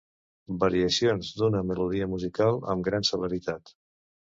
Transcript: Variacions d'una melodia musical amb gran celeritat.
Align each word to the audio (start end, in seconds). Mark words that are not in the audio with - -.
Variacions 0.63 1.29
d'una 1.41 1.61
melodia 1.73 2.09
musical 2.15 2.59
amb 2.75 2.91
gran 2.91 3.09
celeritat. 3.13 3.75